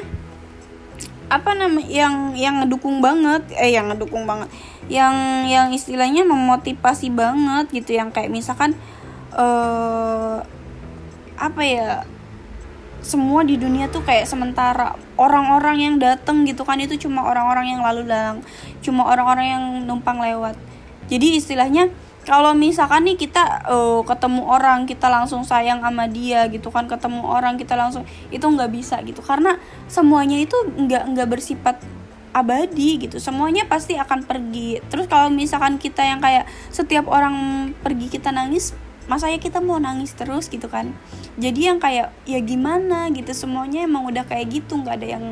apa 1.31 1.55
nama 1.55 1.79
yang 1.83 2.35
yang 2.35 2.63
ngedukung 2.63 2.99
banget 2.99 3.43
eh 3.55 3.71
yang 3.73 3.89
ngedukung 3.91 4.27
banget 4.27 4.51
yang 4.91 5.47
yang 5.47 5.71
istilahnya 5.71 6.27
memotivasi 6.27 7.09
banget 7.09 7.71
gitu 7.71 7.95
yang 7.95 8.11
kayak 8.11 8.29
misalkan 8.29 8.75
uh, 9.33 10.43
apa 11.39 11.61
ya 11.63 11.89
semua 13.03 13.43
di 13.43 13.59
dunia 13.59 13.91
tuh 13.91 13.99
kayak 13.99 14.23
sementara 14.23 14.95
orang-orang 15.19 15.77
yang 15.83 15.95
datang 15.99 16.47
gitu 16.47 16.63
kan 16.63 16.79
itu 16.79 16.95
cuma 16.95 17.27
orang-orang 17.27 17.75
yang 17.75 17.81
lalu 17.83 18.07
lalang 18.07 18.39
cuma 18.79 19.07
orang-orang 19.07 19.47
yang 19.51 19.63
numpang 19.83 20.19
lewat. 20.23 20.55
Jadi 21.11 21.39
istilahnya 21.39 21.91
kalau 22.23 22.55
misalkan 22.55 23.03
nih 23.03 23.19
kita 23.19 23.67
uh, 23.67 24.01
ketemu 24.07 24.47
orang 24.47 24.87
kita 24.87 25.11
langsung 25.11 25.43
sayang 25.43 25.83
sama 25.83 26.07
dia 26.07 26.47
gitu 26.47 26.71
kan 26.71 26.87
ketemu 26.87 27.23
orang 27.23 27.59
kita 27.59 27.75
langsung 27.75 28.07
itu 28.31 28.43
nggak 28.43 28.71
bisa 28.71 28.99
gitu. 29.03 29.19
Karena 29.19 29.59
semuanya 29.91 30.39
itu 30.39 30.55
nggak 30.55 31.03
nggak 31.13 31.27
bersifat 31.27 31.83
abadi 32.33 33.07
gitu. 33.07 33.19
Semuanya 33.19 33.67
pasti 33.67 33.99
akan 33.99 34.23
pergi. 34.23 34.79
Terus 34.87 35.05
kalau 35.11 35.29
misalkan 35.29 35.77
kita 35.77 36.01
yang 36.01 36.23
kayak 36.23 36.47
setiap 36.71 37.05
orang 37.11 37.69
pergi 37.83 38.07
kita 38.09 38.31
nangis 38.31 38.73
masanya 39.03 39.35
kita 39.35 39.59
mau 39.59 39.77
nangis 39.83 40.15
terus 40.15 40.47
gitu 40.47 40.71
kan? 40.71 40.95
Jadi 41.35 41.67
yang 41.67 41.77
kayak 41.83 42.15
ya 42.23 42.39
gimana 42.39 43.11
gitu 43.11 43.35
semuanya 43.35 43.83
emang 43.83 44.07
udah 44.07 44.23
kayak 44.23 44.63
gitu 44.63 44.79
nggak 44.79 44.95
ada 45.03 45.07
yang 45.19 45.25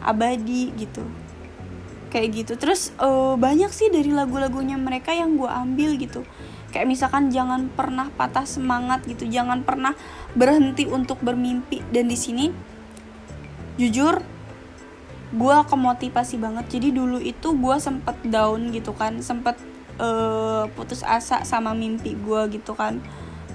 abadi 0.00 0.72
gitu 0.74 1.04
kayak 2.10 2.28
gitu. 2.44 2.52
Terus 2.58 2.90
uh, 2.98 3.38
banyak 3.38 3.70
sih 3.70 3.88
dari 3.88 4.10
lagu-lagunya 4.10 4.76
mereka 4.76 5.14
yang 5.14 5.38
gue 5.38 5.48
ambil 5.48 5.96
gitu. 5.96 6.26
Kayak 6.70 6.86
misalkan 6.86 7.30
jangan 7.30 7.70
pernah 7.70 8.10
patah 8.14 8.44
semangat 8.44 9.06
gitu. 9.06 9.26
Jangan 9.26 9.62
pernah 9.62 9.94
berhenti 10.34 10.86
untuk 10.90 11.22
bermimpi. 11.22 11.82
Dan 11.88 12.10
di 12.10 12.18
sini 12.18 12.50
jujur 13.78 14.20
gue 15.30 15.56
kemotivasi 15.70 16.36
banget. 16.42 16.66
Jadi 16.68 16.90
dulu 16.90 17.22
itu 17.22 17.54
gue 17.54 17.76
sempet 17.78 18.18
down 18.26 18.74
gitu 18.74 18.90
kan. 18.92 19.22
Sempet 19.22 19.54
uh, 20.02 20.66
putus 20.74 21.06
asa 21.06 21.46
sama 21.46 21.76
mimpi 21.76 22.18
gue 22.18 22.60
gitu 22.60 22.74
kan 22.74 22.98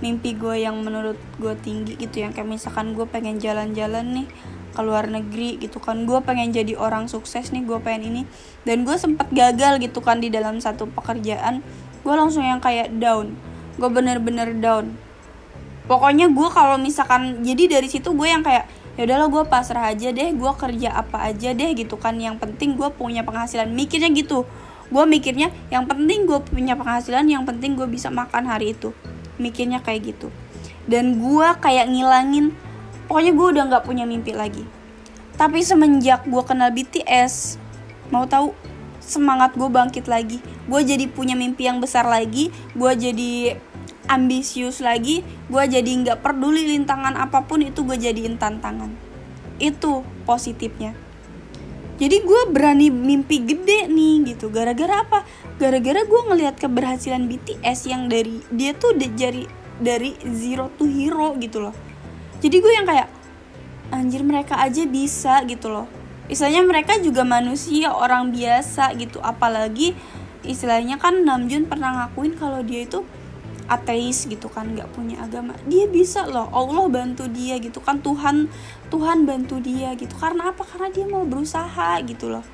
mimpi 0.04 0.36
gue 0.36 0.64
yang 0.64 0.76
menurut 0.82 1.20
gue 1.40 1.54
tinggi 1.62 1.96
gitu 1.96 2.24
yang 2.24 2.36
kayak 2.36 2.48
misalkan 2.48 2.96
gue 2.96 3.08
pengen 3.08 3.40
jalan-jalan 3.40 4.24
nih 4.24 4.28
ke 4.76 4.82
luar 4.84 5.08
negeri 5.08 5.56
gitu 5.58 5.80
kan. 5.80 6.04
Gue 6.04 6.20
pengen 6.20 6.52
jadi 6.52 6.76
orang 6.76 7.08
sukses 7.08 7.56
nih 7.56 7.64
gue 7.64 7.80
pengen 7.80 8.12
ini. 8.12 8.22
Dan 8.68 8.84
gue 8.84 9.00
sempet 9.00 9.32
gagal 9.32 9.80
gitu 9.80 10.04
kan 10.04 10.20
di 10.20 10.28
dalam 10.28 10.60
satu 10.60 10.92
pekerjaan. 10.92 11.64
Gue 12.04 12.14
langsung 12.14 12.44
yang 12.44 12.60
kayak 12.60 12.92
down. 13.00 13.34
Gue 13.80 13.88
bener-bener 13.88 14.52
down. 14.60 14.92
Pokoknya 15.88 16.28
gue 16.28 16.50
kalau 16.52 16.76
misalkan 16.76 17.46
jadi 17.46 17.80
dari 17.80 17.88
situ 17.88 18.12
gue 18.12 18.28
yang 18.28 18.44
kayak 18.44 18.68
ya 18.96 19.04
udahlah 19.06 19.28
gue 19.28 19.44
pasrah 19.52 19.92
aja 19.92 20.08
deh 20.12 20.32
gue 20.34 20.52
kerja 20.56 20.90
apa 20.92 21.32
aja 21.32 21.56
deh 21.56 21.72
gitu 21.72 21.96
kan. 21.96 22.20
Yang 22.20 22.44
penting 22.44 22.76
gue 22.76 22.92
punya 22.92 23.24
penghasilan. 23.24 23.72
Mikirnya 23.72 24.12
gitu. 24.12 24.44
Gue 24.92 25.04
mikirnya 25.08 25.50
yang 25.72 25.88
penting 25.88 26.28
gue 26.28 26.38
punya 26.44 26.76
penghasilan 26.76 27.26
yang 27.26 27.48
penting 27.48 27.80
gue 27.80 27.88
bisa 27.88 28.12
makan 28.12 28.46
hari 28.46 28.76
itu 28.78 28.94
mikirnya 29.38 29.82
kayak 29.84 30.16
gitu. 30.16 30.28
Dan 30.86 31.22
gue 31.22 31.48
kayak 31.62 31.90
ngilangin 31.90 32.54
pokoknya 33.10 33.32
gue 33.34 33.48
udah 33.58 33.64
nggak 33.70 33.84
punya 33.86 34.04
mimpi 34.04 34.34
lagi. 34.34 34.64
Tapi 35.36 35.62
semenjak 35.62 36.24
gue 36.26 36.44
kenal 36.48 36.72
BTS 36.72 37.60
mau 38.14 38.24
tahu 38.30 38.56
semangat 39.04 39.54
gue 39.54 39.70
bangkit 39.70 40.06
lagi. 40.10 40.42
Gue 40.66 40.82
jadi 40.82 41.06
punya 41.06 41.38
mimpi 41.38 41.70
yang 41.70 41.78
besar 41.78 42.08
lagi 42.08 42.50
gue 42.74 42.92
jadi 42.96 43.62
ambisius 44.06 44.86
lagi 44.86 45.26
gue 45.50 45.64
jadi 45.66 45.90
nggak 45.90 46.22
peduli 46.22 46.78
lintangan 46.78 47.18
apa 47.18 47.42
pun 47.46 47.62
itu 47.62 47.86
gue 47.86 47.98
jadiin 47.98 48.42
tantangan. 48.42 48.90
Itu 49.62 50.04
positifnya 50.28 51.05
jadi 51.96 52.28
gue 52.28 52.42
berani 52.52 52.92
mimpi 52.92 53.40
gede 53.40 53.88
nih 53.88 54.36
gitu. 54.36 54.52
Gara-gara 54.52 55.08
apa? 55.08 55.24
Gara-gara 55.56 56.04
gue 56.04 56.22
ngelihat 56.28 56.60
keberhasilan 56.60 57.32
BTS 57.32 57.88
yang 57.88 58.12
dari 58.12 58.44
dia 58.52 58.76
tuh 58.76 59.00
dari 59.00 59.48
dari 59.80 60.12
zero 60.28 60.68
to 60.76 60.84
hero 60.84 61.40
gitu 61.40 61.64
loh. 61.64 61.76
Jadi 62.44 62.56
gue 62.60 62.74
yang 62.76 62.84
kayak 62.84 63.08
anjir 63.96 64.28
mereka 64.28 64.60
aja 64.60 64.84
bisa 64.84 65.40
gitu 65.48 65.72
loh. 65.72 65.88
Istilahnya 66.28 66.68
mereka 66.68 67.00
juga 67.00 67.24
manusia 67.24 67.96
orang 67.96 68.36
biasa 68.36 68.92
gitu. 69.00 69.24
Apalagi 69.24 69.96
istilahnya 70.44 71.00
kan 71.00 71.24
Namjoon 71.24 71.72
pernah 71.72 72.04
ngakuin 72.04 72.36
kalau 72.36 72.60
dia 72.60 72.84
itu 72.84 73.08
ateis 73.66 74.30
gitu 74.30 74.46
kan 74.48 74.74
nggak 74.74 74.90
punya 74.94 75.22
agama. 75.26 75.58
Dia 75.66 75.90
bisa 75.90 76.26
loh 76.30 76.50
Allah 76.54 76.86
bantu 76.90 77.26
dia 77.26 77.58
gitu 77.58 77.82
kan 77.82 78.02
Tuhan 78.02 78.50
Tuhan 78.94 79.26
bantu 79.26 79.58
dia 79.58 79.98
gitu. 79.98 80.14
Karena 80.18 80.54
apa? 80.54 80.62
Karena 80.62 80.94
dia 80.94 81.06
mau 81.10 81.26
berusaha 81.26 81.98
gitu 82.06 82.30
loh. 82.30 82.46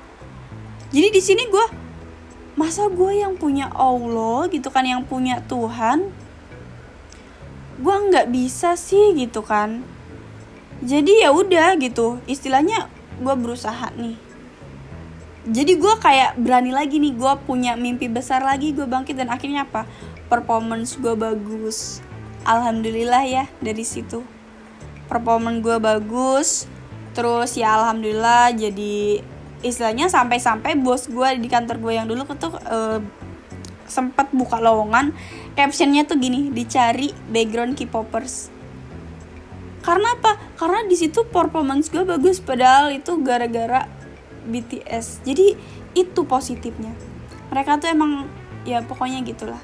Jadi 0.92 1.08
di 1.12 1.22
sini 1.24 1.44
gue 1.48 1.66
masa 2.56 2.88
gue 2.88 3.12
yang 3.20 3.36
punya 3.36 3.68
Allah 3.72 4.48
gitu 4.52 4.68
kan 4.68 4.84
yang 4.84 5.08
punya 5.08 5.40
Tuhan 5.48 6.12
gue 7.80 7.96
nggak 8.12 8.28
bisa 8.28 8.76
sih 8.76 9.16
gitu 9.16 9.44
kan. 9.44 9.84
Jadi 10.82 11.22
ya 11.22 11.30
udah 11.30 11.78
gitu 11.78 12.18
istilahnya 12.26 12.90
gue 13.22 13.34
berusaha 13.38 13.92
nih 13.94 14.31
jadi 15.42 15.74
gue 15.74 15.94
kayak 15.98 16.38
berani 16.38 16.70
lagi 16.70 17.02
nih 17.02 17.18
gue 17.18 17.32
punya 17.42 17.74
mimpi 17.74 18.06
besar 18.06 18.46
lagi 18.46 18.70
gue 18.70 18.86
bangkit 18.86 19.18
dan 19.18 19.26
akhirnya 19.26 19.66
apa? 19.66 19.90
Performance 20.30 20.94
gue 21.02 21.18
bagus. 21.18 21.98
Alhamdulillah 22.46 23.26
ya 23.26 23.44
dari 23.58 23.82
situ. 23.82 24.22
Performance 25.10 25.58
gue 25.58 25.76
bagus 25.82 26.48
terus 27.12 27.60
ya 27.60 27.76
alhamdulillah 27.76 28.56
jadi 28.56 29.20
istilahnya 29.60 30.08
sampai-sampai 30.08 30.80
bos 30.80 31.06
gue 31.06 31.28
di 31.38 31.48
kantor 31.50 31.76
gue 31.78 31.92
yang 31.92 32.08
dulu 32.08 32.24
tuh 32.34 32.56
uh, 32.56 32.98
sempat 33.84 34.32
buka 34.32 34.56
lowongan 34.56 35.12
captionnya 35.52 36.08
tuh 36.08 36.16
gini 36.16 36.48
dicari 36.48 37.12
background 37.28 37.76
K-popers. 37.76 38.48
Karena 39.82 40.14
apa? 40.14 40.38
Karena 40.54 40.86
di 40.86 40.94
situ 40.94 41.26
performance 41.28 41.90
gue 41.90 42.06
bagus 42.06 42.38
padahal 42.38 42.94
itu 42.94 43.18
gara-gara 43.20 43.84
BTS 44.46 45.22
jadi 45.22 45.54
itu 45.92 46.20
positifnya. 46.24 46.92
Mereka 47.52 47.78
tuh 47.82 47.88
emang 47.92 48.26
ya 48.64 48.80
pokoknya 48.80 49.20
gitulah 49.22 49.60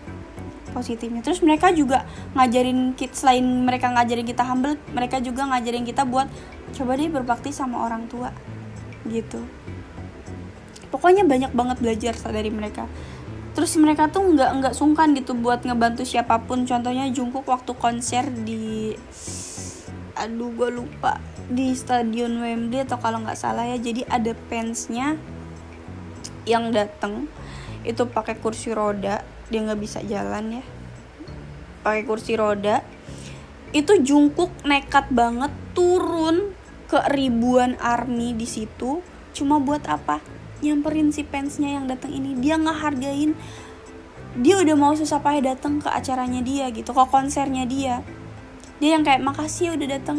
positifnya. 0.71 1.25
Terus 1.25 1.41
mereka 1.41 1.73
juga 1.73 2.05
ngajarin 2.37 2.95
kita 2.95 3.15
selain 3.17 3.45
mereka 3.45 3.91
ngajarin 3.91 4.27
kita 4.29 4.45
humble 4.45 4.77
mereka 4.93 5.19
juga 5.19 5.49
ngajarin 5.49 5.85
kita 5.89 6.05
buat 6.05 6.29
coba 6.77 7.01
deh 7.01 7.09
berbakti 7.09 7.51
sama 7.51 7.83
orang 7.83 8.07
tua 8.07 8.31
gitu. 9.09 9.41
Pokoknya 10.89 11.25
banyak 11.25 11.53
banget 11.53 11.77
belajar 11.81 12.15
dari 12.29 12.49
mereka. 12.53 12.89
Terus 13.53 13.75
mereka 13.75 14.07
tuh 14.07 14.23
nggak 14.23 14.51
nggak 14.63 14.75
sungkan 14.77 15.13
gitu 15.19 15.35
buat 15.35 15.65
ngebantu 15.67 16.07
siapa 16.07 16.39
pun. 16.47 16.63
Contohnya 16.63 17.11
Jungkook 17.11 17.49
waktu 17.49 17.73
konser 17.75 18.31
di 18.31 18.95
aduh 20.19 20.51
gue 20.51 20.69
lupa. 20.75 21.23
Di 21.49 21.73
stadion 21.73 22.43
Wembley 22.43 22.85
atau 22.85 22.99
kalau 22.99 23.23
nggak 23.23 23.39
salah 23.39 23.65
ya 23.65 23.79
jadi 23.79 24.05
ada 24.11 24.35
fansnya 24.51 25.15
yang 26.45 26.75
dateng. 26.75 27.31
Itu 27.87 28.11
pakai 28.11 28.37
kursi 28.43 28.75
roda 28.75 29.23
dia 29.49 29.61
nggak 29.65 29.81
bisa 29.81 30.03
jalan 30.05 30.61
ya. 30.61 30.65
Pakai 31.87 32.03
kursi 32.05 32.35
roda. 32.35 32.85
Itu 33.71 34.01
Jungkook 34.01 34.65
nekat 34.65 35.13
banget 35.13 35.53
turun 35.73 36.53
ke 36.89 36.99
ribuan 37.15 37.79
army 37.81 38.35
di 38.35 38.45
situ. 38.45 39.01
Cuma 39.33 39.61
buat 39.61 39.87
apa? 39.87 40.21
Nyamperin 40.61 41.15
si 41.15 41.23
fansnya 41.23 41.81
yang 41.81 41.87
datang 41.87 42.13
ini. 42.13 42.35
Dia 42.37 42.59
ngehargain 42.59 43.39
dia 44.39 44.61
udah 44.61 44.77
mau 44.77 44.93
susah 44.93 45.19
payah 45.25 45.57
datang 45.57 45.81
ke 45.81 45.89
acaranya 45.89 46.45
dia 46.45 46.69
gitu 46.71 46.93
ke 46.93 47.05
konsernya 47.09 47.65
dia 47.65 48.05
dia 48.79 48.99
yang 48.99 49.05
kayak 49.07 49.23
makasih 49.23 49.71
ya 49.71 49.73
udah 49.79 49.89
datang. 49.99 50.19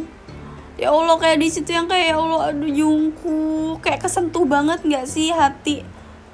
Ya 0.79 0.95
allah 0.95 1.19
kayak 1.19 1.43
di 1.43 1.49
situ 1.51 1.75
yang 1.75 1.91
kayak 1.91 2.15
ya 2.15 2.17
allah 2.19 2.55
aduh 2.55 2.71
jungku 2.71 3.39
kayak 3.83 3.99
kesentuh 3.99 4.47
banget 4.47 4.79
nggak 4.79 5.05
sih 5.11 5.35
hati 5.35 5.83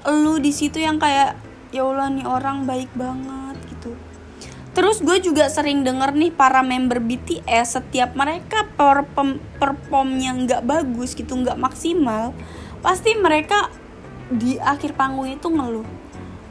lu 0.06 0.38
di 0.38 0.54
situ 0.54 0.78
yang 0.78 1.02
kayak 1.02 1.34
ya 1.74 1.82
allah 1.82 2.14
nih 2.14 2.26
orang 2.30 2.70
baik 2.70 2.94
banget 2.94 3.58
gitu. 3.74 3.98
Terus 4.76 5.00
gue 5.02 5.18
juga 5.24 5.48
sering 5.48 5.88
denger 5.88 6.14
nih 6.14 6.36
para 6.36 6.60
member 6.60 7.00
BTS 7.00 7.80
setiap 7.80 8.14
mereka 8.14 8.68
perform 8.76 9.40
performnya 9.56 10.36
nggak 10.36 10.62
bagus 10.68 11.16
gitu 11.16 11.32
nggak 11.32 11.56
maksimal, 11.56 12.36
pasti 12.84 13.16
mereka 13.16 13.72
di 14.30 14.60
akhir 14.60 14.94
panggung 15.00 15.32
itu 15.32 15.48
ngeluh. 15.48 15.88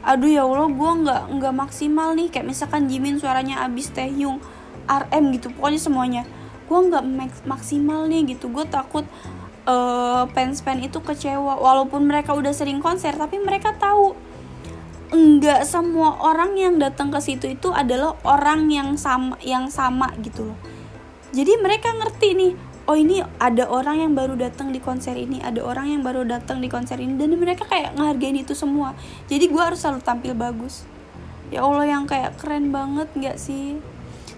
Aduh 0.01 0.29
ya 0.29 0.43
Allah 0.43 0.67
gue 0.67 0.91
nggak 1.05 1.23
nggak 1.37 1.53
maksimal 1.53 2.17
nih. 2.17 2.33
Kayak 2.33 2.49
misalkan 2.49 2.89
Jimin 2.89 3.21
suaranya 3.21 3.61
abis 3.61 3.93
Taehyung, 3.93 4.41
RM 4.85 5.23
gitu 5.35 5.51
pokoknya 5.53 5.81
semuanya. 5.81 6.23
Gue 6.65 6.79
nggak 6.89 7.03
maksimal 7.45 8.09
nih 8.09 8.37
gitu. 8.37 8.49
Gue 8.49 8.65
takut 8.65 9.05
uh, 9.69 10.25
fans-fans 10.33 10.81
itu 10.85 10.97
kecewa. 11.01 11.57
Walaupun 11.61 12.05
mereka 12.05 12.33
udah 12.33 12.53
sering 12.53 12.81
konser 12.81 13.13
tapi 13.13 13.37
mereka 13.41 13.73
tahu 13.77 14.17
enggak 15.13 15.61
semua 15.69 16.17
orang 16.17 16.57
yang 16.57 16.81
datang 16.81 17.13
ke 17.13 17.21
situ 17.21 17.53
itu 17.53 17.69
adalah 17.69 18.17
orang 18.25 18.67
yang 18.73 18.97
sama 18.97 19.37
yang 19.45 19.69
sama 19.69 20.09
gitu 20.21 20.49
loh. 20.53 20.59
Jadi 21.35 21.61
mereka 21.61 21.93
ngerti 21.93 22.29
nih 22.33 22.53
oh 22.85 22.97
ini 22.97 23.21
ada 23.41 23.65
orang 23.69 24.01
yang 24.01 24.13
baru 24.13 24.37
datang 24.37 24.69
di 24.69 24.77
konser 24.77 25.17
ini 25.17 25.41
ada 25.41 25.61
orang 25.65 25.89
yang 25.89 26.01
baru 26.05 26.21
datang 26.25 26.61
di 26.61 26.69
konser 26.69 27.01
ini 27.01 27.17
dan 27.17 27.33
mereka 27.33 27.65
kayak 27.65 27.93
ngehargain 27.97 28.37
itu 28.37 28.53
semua. 28.57 28.97
Jadi 29.29 29.45
gue 29.49 29.61
harus 29.61 29.81
selalu 29.81 30.01
tampil 30.01 30.33
bagus. 30.33 30.85
Ya 31.53 31.61
allah 31.61 31.85
yang 31.85 32.09
kayak 32.09 32.41
keren 32.41 32.73
banget 32.73 33.09
nggak 33.13 33.37
sih 33.37 33.77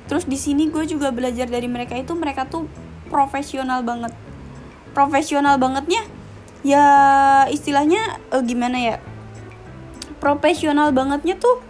terus 0.07 0.25
di 0.25 0.39
sini 0.39 0.71
gue 0.71 0.87
juga 0.87 1.11
belajar 1.11 1.45
dari 1.47 1.67
mereka 1.67 1.99
itu 1.99 2.15
mereka 2.15 2.47
tuh 2.47 2.65
profesional 3.11 3.83
banget. 3.83 4.15
Profesional 4.95 5.61
bangetnya 5.61 6.01
ya 6.65 6.85
istilahnya 7.51 8.17
uh, 8.33 8.41
gimana 8.41 8.77
ya? 8.79 8.95
Profesional 10.17 10.89
bangetnya 10.95 11.37
tuh 11.37 11.61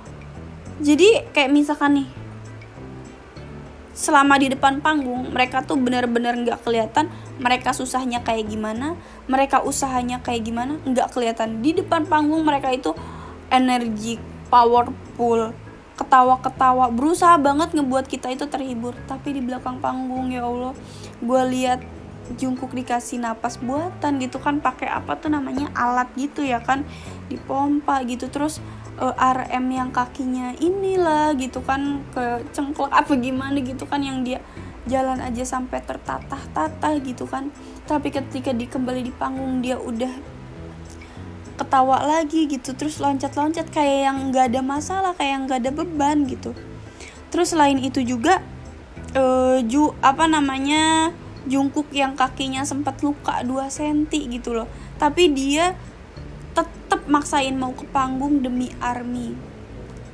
jadi 0.79 1.25
kayak 1.33 1.51
misalkan 1.51 2.05
nih 2.05 2.09
selama 3.97 4.37
di 4.37 4.53
depan 4.53 4.77
panggung 4.77 5.33
mereka 5.33 5.65
tuh 5.65 5.73
bener-bener 5.73 6.37
nggak 6.37 6.61
kelihatan 6.61 7.09
mereka 7.41 7.73
susahnya 7.73 8.21
kayak 8.21 8.45
gimana 8.45 8.93
mereka 9.25 9.65
usahanya 9.65 10.21
kayak 10.21 10.45
gimana 10.45 10.77
nggak 10.85 11.09
kelihatan. 11.11 11.65
Di 11.65 11.73
depan 11.73 12.05
panggung 12.05 12.45
mereka 12.45 12.69
itu 12.69 12.93
energi 13.49 14.21
powerful 14.53 15.51
ketawa-ketawa 15.97 16.93
berusaha 16.93 17.35
banget 17.41 17.73
ngebuat 17.73 18.05
kita 18.05 18.29
itu 18.29 18.45
terhibur. 18.45 18.93
Tapi 19.09 19.35
di 19.35 19.41
belakang 19.41 19.81
panggung 19.81 20.29
ya 20.29 20.45
Allah 20.45 20.77
gue 21.19 21.41
lihat 21.51 21.81
Jungkook 22.27 22.75
dikasih 22.75 23.23
napas 23.23 23.55
buatan 23.57 24.19
gitu 24.19 24.37
kan 24.37 24.59
pakai 24.59 24.91
apa 24.91 25.15
tuh 25.15 25.31
namanya 25.31 25.71
alat 25.71 26.11
gitu 26.19 26.45
ya 26.45 26.61
kan 26.61 26.85
dipompa 27.31 28.03
gitu. 28.05 28.29
Terus 28.29 28.61
uh, 29.01 29.15
eh, 29.15 29.33
RM 29.41 29.65
yang 29.73 29.89
kakinya 29.89 30.53
inilah 30.59 31.33
gitu 31.39 31.63
kan 31.63 32.03
ke 32.11 32.45
cengklok 32.53 32.93
apa 32.93 33.15
gimana 33.17 33.57
gitu 33.63 33.87
kan 33.87 34.03
yang 34.03 34.21
dia 34.21 34.43
jalan 34.87 35.19
aja 35.19 35.43
sampai 35.43 35.81
tertatah-tatah 35.83 36.93
gitu 37.01 37.25
kan. 37.25 37.49
Tapi 37.87 38.11
ketika 38.11 38.51
dikembali 38.51 39.07
di 39.07 39.13
panggung 39.15 39.63
dia 39.63 39.79
udah 39.79 40.36
ketawa 41.57 42.05
lagi 42.05 42.45
gitu 42.45 42.77
terus 42.77 43.01
loncat-loncat 43.01 43.73
kayak 43.73 43.97
yang 44.07 44.17
nggak 44.29 44.53
ada 44.53 44.61
masalah 44.61 45.11
kayak 45.17 45.31
yang 45.33 45.43
nggak 45.49 45.59
ada 45.65 45.71
beban 45.73 46.17
gitu. 46.29 46.53
Terus 47.33 47.51
selain 47.51 47.81
itu 47.81 48.05
juga 48.05 48.39
uh, 49.17 49.59
ju 49.65 49.91
apa 49.99 50.29
namanya 50.29 51.11
Jungkook 51.47 51.89
yang 51.95 52.13
kakinya 52.13 52.67
sempat 52.67 52.99
luka 53.01 53.41
2 53.41 53.67
cm 53.73 54.07
gitu 54.37 54.53
loh. 54.53 54.69
Tapi 55.01 55.31
dia 55.33 55.73
tetap 56.53 57.07
maksain 57.09 57.55
mau 57.57 57.73
ke 57.73 57.87
panggung 57.89 58.45
demi 58.45 58.69
ARMY. 58.77 59.33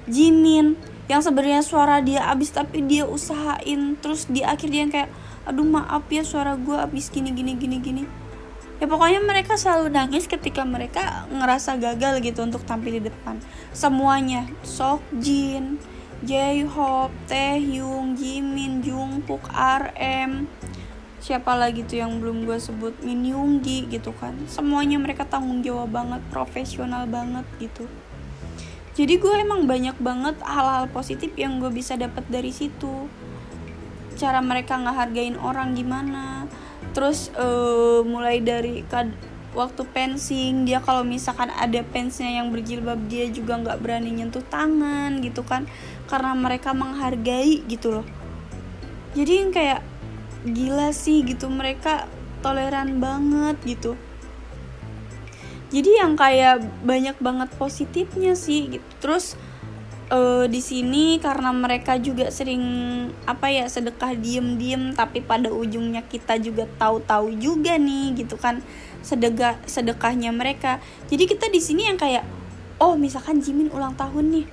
Jimin 0.07 0.79
yang 1.11 1.19
sebenarnya 1.19 1.65
suara 1.65 1.99
dia 1.99 2.23
abis 2.31 2.55
tapi 2.55 2.85
dia 2.85 3.03
usahain. 3.03 3.99
Terus 3.99 4.31
di 4.31 4.45
akhir 4.45 4.67
dia 4.71 4.81
yang 4.85 4.93
kayak 4.93 5.09
aduh 5.43 5.67
maaf 5.67 6.07
ya 6.07 6.23
suara 6.23 6.55
gue 6.55 6.77
abis 6.79 7.11
gini 7.11 7.35
gini 7.35 7.59
gini 7.59 7.77
gini 7.83 8.22
ya 8.83 8.85
pokoknya 8.91 9.23
mereka 9.23 9.55
selalu 9.55 9.95
nangis 9.95 10.27
ketika 10.27 10.67
mereka 10.67 11.23
ngerasa 11.31 11.79
gagal 11.79 12.19
gitu 12.19 12.43
untuk 12.43 12.67
tampil 12.67 12.99
di 12.99 13.07
depan. 13.07 13.39
Semuanya. 13.71 14.43
Sok 14.59 14.99
Jin 15.23 15.79
J-Hope, 16.27 17.15
Taehyung, 17.31 18.19
Jimin, 18.19 18.83
Jungkook, 18.83 19.47
RM 19.55 20.51
siapa 21.23 21.55
lagi 21.55 21.87
tuh 21.87 22.03
yang 22.03 22.19
belum 22.19 22.43
gue 22.43 22.59
sebut? 22.59 22.99
Min 22.99 23.23
Yoongi 23.23 23.87
gitu 23.87 24.11
kan. 24.11 24.35
Semuanya 24.51 24.99
mereka 24.99 25.23
tanggung 25.23 25.63
jawab 25.63 25.95
banget 25.95 26.19
profesional 26.27 27.07
banget 27.07 27.47
gitu. 27.63 27.87
Jadi 28.99 29.15
gue 29.15 29.31
emang 29.39 29.63
banyak 29.63 29.95
banget 30.03 30.35
hal-hal 30.43 30.91
positif 30.91 31.31
yang 31.39 31.63
gue 31.63 31.71
bisa 31.71 31.95
dapat 31.95 32.27
dari 32.27 32.51
situ. 32.51 33.07
Cara 34.19 34.43
mereka 34.43 34.75
ngehargain 34.75 35.39
orang 35.39 35.71
gimana 35.79 36.51
terus 36.93 37.33
uh, 37.35 38.05
mulai 38.05 38.39
dari 38.39 38.85
kad 38.85 39.09
waktu 39.53 39.85
pensing 39.93 40.65
dia 40.65 40.81
kalau 40.81 41.05
misalkan 41.05 41.53
ada 41.53 41.85
pensnya 41.85 42.41
yang 42.41 42.49
berjilbab 42.49 42.97
dia 43.05 43.29
juga 43.29 43.61
nggak 43.61 43.77
berani 43.81 44.09
nyentuh 44.09 44.41
tangan 44.49 45.21
gitu 45.21 45.45
kan 45.45 45.69
karena 46.09 46.33
mereka 46.33 46.73
menghargai 46.73 47.61
gitu 47.69 48.01
loh. 48.01 48.05
Jadi 49.13 49.31
yang 49.45 49.51
kayak 49.53 49.81
gila 50.43 50.89
sih 50.89 51.21
gitu 51.21 51.47
mereka 51.47 52.09
toleran 52.41 52.97
banget 52.97 53.57
gitu. 53.63 53.93
Jadi 55.73 55.89
yang 55.97 56.13
kayak 56.13 56.61
banyak 56.85 57.17
banget 57.17 57.49
positifnya 57.57 58.37
sih 58.37 58.77
gitu. 58.77 58.87
Terus 59.01 59.33
uh, 60.13 60.45
di 60.45 60.61
sini 60.61 61.17
karena 61.17 61.49
mereka 61.49 61.97
juga 61.97 62.29
sering 62.29 62.61
apa 63.25 63.49
ya 63.49 63.65
sedekah 63.65 64.13
diem-diem 64.13 64.93
tapi 64.93 65.25
pada 65.25 65.49
ujungnya 65.49 66.05
kita 66.05 66.37
juga 66.37 66.69
tahu-tahu 66.77 67.33
juga 67.41 67.75
nih 67.81 68.13
gitu 68.23 68.37
kan 68.37 68.61
sedekah 69.03 69.59
sedekahnya 69.65 70.31
mereka. 70.31 70.79
Jadi 71.09 71.23
kita 71.27 71.49
di 71.49 71.59
sini 71.59 71.89
yang 71.89 71.97
kayak 71.97 72.23
oh 72.79 72.95
misalkan 72.95 73.41
Jimin 73.41 73.73
ulang 73.73 73.97
tahun 73.97 74.31
nih. 74.31 74.47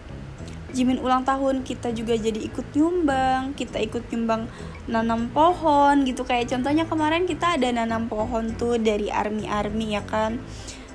Jimin 0.70 1.02
ulang 1.02 1.26
tahun 1.26 1.66
kita 1.66 1.90
juga 1.90 2.14
jadi 2.14 2.38
ikut 2.46 2.78
nyumbang 2.78 3.58
kita 3.58 3.82
ikut 3.82 4.06
nyumbang 4.10 4.46
nanam 4.86 5.30
pohon 5.30 6.02
gitu. 6.06 6.26
Kayak 6.26 6.50
contohnya 6.56 6.86
kemarin 6.86 7.26
kita 7.26 7.58
ada 7.58 7.68
nanam 7.70 8.06
pohon 8.10 8.54
tuh 8.54 8.78
dari 8.78 9.10
army 9.10 9.46
army 9.46 9.98
ya 9.98 10.02
kan 10.06 10.42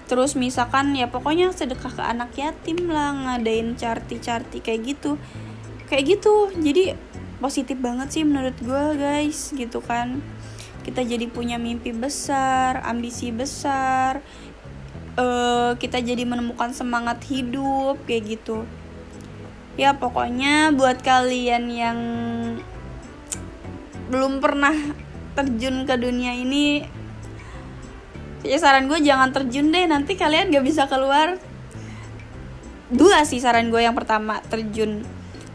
terus 0.06 0.38
misalkan 0.38 0.94
ya 0.94 1.10
pokoknya 1.10 1.50
sedekah 1.54 1.94
ke 1.94 2.04
anak 2.04 2.32
yatim 2.38 2.90
lah 2.90 3.14
ngadain 3.14 3.74
carti-carti 3.74 4.62
kayak 4.62 4.96
gitu. 4.96 5.18
Kayak 5.90 6.18
gitu. 6.18 6.50
Jadi 6.58 6.98
positif 7.38 7.78
banget 7.78 8.14
sih 8.16 8.24
menurut 8.24 8.56
gue 8.62 8.86
guys 8.98 9.54
gitu 9.54 9.82
kan. 9.82 10.22
Kita 10.86 11.02
jadi 11.02 11.26
punya 11.30 11.58
mimpi 11.58 11.90
besar 11.92 12.86
ambisi 12.86 13.34
besar 13.34 14.22
uh, 15.20 15.74
kita 15.80 16.00
jadi 16.04 16.24
menemukan 16.28 16.72
semangat 16.76 17.24
hidup 17.28 18.00
kayak 18.06 18.40
gitu. 18.40 18.64
Ya 19.76 19.92
pokoknya 19.92 20.72
buat 20.72 21.04
kalian 21.04 21.68
yang 21.68 22.00
belum 24.08 24.40
pernah 24.40 24.72
terjun 25.36 25.84
ke 25.84 25.96
dunia 26.00 26.32
ini 26.32 26.88
ya 28.46 28.58
saran 28.62 28.86
gue 28.86 29.02
jangan 29.02 29.34
terjun 29.34 29.74
deh 29.74 29.90
nanti 29.90 30.14
kalian 30.16 30.54
gak 30.54 30.66
bisa 30.66 30.86
keluar. 30.86 31.42
Dua 32.94 33.26
sih 33.26 33.42
saran 33.42 33.74
gue 33.74 33.82
yang 33.82 33.98
pertama 33.98 34.40
terjun. 34.46 35.02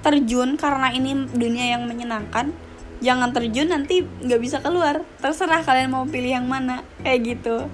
Terjun 0.02 0.58
karena 0.58 0.90
ini 0.90 1.30
dunia 1.30 1.78
yang 1.78 1.86
menyenangkan. 1.86 2.50
Jangan 3.00 3.32
terjun 3.32 3.70
nanti 3.70 4.02
gak 4.02 4.40
bisa 4.42 4.58
keluar. 4.60 5.06
Terserah 5.22 5.62
kalian 5.62 5.94
mau 5.94 6.04
pilih 6.04 6.34
yang 6.36 6.50
mana. 6.50 6.82
Kayak 7.06 7.38
gitu. 7.38 7.70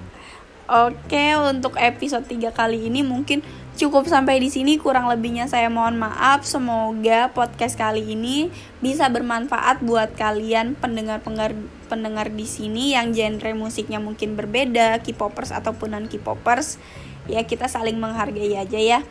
Oke 0.66 1.38
untuk 1.38 1.78
episode 1.78 2.26
3 2.26 2.50
kali 2.50 2.90
ini 2.90 3.06
mungkin 3.06 3.40
Cukup 3.76 4.08
sampai 4.08 4.40
di 4.40 4.48
sini 4.48 4.80
kurang 4.80 5.04
lebihnya 5.04 5.52
saya 5.52 5.68
mohon 5.68 6.00
maaf. 6.00 6.48
Semoga 6.48 7.28
podcast 7.36 7.76
kali 7.76 8.16
ini 8.16 8.48
bisa 8.80 9.12
bermanfaat 9.12 9.84
buat 9.84 10.16
kalian 10.16 10.80
pendengar-pendengar 10.80 11.52
pendengar 11.84 12.32
di 12.32 12.48
sini 12.48 12.96
yang 12.96 13.12
genre 13.12 13.52
musiknya 13.52 14.00
mungkin 14.00 14.32
berbeda, 14.32 15.04
K-popers 15.04 15.52
ataupun 15.52 15.92
non 15.92 16.08
K-popers. 16.08 16.80
Ya 17.28 17.44
kita 17.44 17.68
saling 17.68 18.00
menghargai 18.00 18.56
aja 18.56 18.80
ya. 18.80 19.04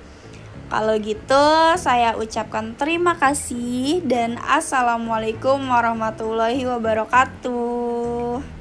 Kalau 0.66 0.98
gitu, 0.98 1.46
saya 1.78 2.18
ucapkan 2.18 2.74
terima 2.74 3.22
kasih 3.22 4.02
dan 4.02 4.42
assalamualaikum 4.42 5.62
warahmatullahi 5.62 6.66
wabarakatuh. 6.66 8.55